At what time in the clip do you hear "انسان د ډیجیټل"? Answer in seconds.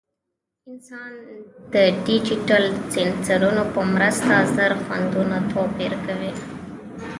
0.69-2.63